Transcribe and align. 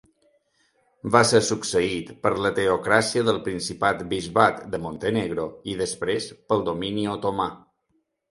Va 1.15 1.19
ser 1.31 1.41
succeït 1.47 2.07
per 2.23 2.29
la 2.45 2.51
teocràcia 2.59 3.25
del 3.27 3.37
Principat-Bisbat 3.49 4.63
de 4.75 4.81
Montenegro 4.87 5.45
i 5.75 5.75
després 5.85 6.31
pel 6.53 6.65
domini 6.71 7.05
otomà. 7.13 7.47